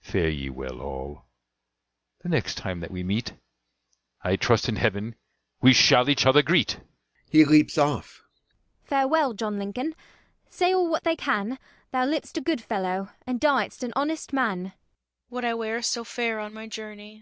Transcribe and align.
Fare 0.00 0.28
ye 0.28 0.48
well, 0.48 0.80
all: 0.80 1.24
the 2.20 2.28
next 2.28 2.54
time 2.54 2.78
that 2.78 2.92
we 2.92 3.02
meet, 3.02 3.32
I 4.22 4.36
trust 4.36 4.68
in 4.68 4.76
heaven 4.76 5.16
we 5.60 5.72
shall 5.72 6.08
each 6.08 6.24
other 6.24 6.40
greet. 6.40 6.78
[He 7.28 7.44
leaps 7.44 7.76
off.] 7.76 8.22
DOLL. 8.22 8.86
Farewell, 8.86 9.32
John 9.32 9.58
Lincoln: 9.58 9.96
say 10.48 10.72
all 10.72 10.88
what 10.88 11.02
they 11.02 11.16
can, 11.16 11.58
Thou 11.90 12.04
liv'dst 12.06 12.36
a 12.36 12.40
good 12.40 12.60
fellow, 12.62 13.10
and 13.26 13.40
diedst 13.40 13.82
an 13.82 13.92
honest 13.96 14.32
man. 14.32 14.66
CLOWN. 14.66 14.72
Would 15.30 15.44
I 15.46 15.54
wear 15.54 15.82
so 15.82 16.04
fair 16.04 16.38
on 16.38 16.54
my 16.54 16.68
journey! 16.68 17.20